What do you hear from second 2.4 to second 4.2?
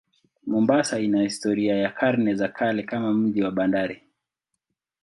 kale kama mji wa bandari.